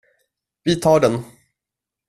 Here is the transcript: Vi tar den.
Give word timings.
Vi 0.63 0.75
tar 0.79 0.99
den. 0.99 1.23